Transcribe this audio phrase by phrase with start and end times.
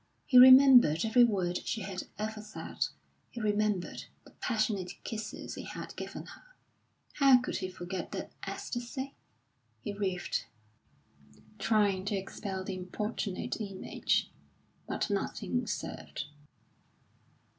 [0.25, 2.87] He remembered every word she had ever said;
[3.29, 6.41] he remembered the passionate kisses he had given her.
[7.17, 9.13] How could he forget that ecstasy?
[9.83, 10.47] He writhed,
[11.59, 14.31] trying to expel the importunate image;
[14.87, 16.25] but nothing served.